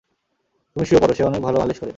[0.75, 1.89] তুমি শুয়ে পরো, সে অনেক ভালো মালিশ করে।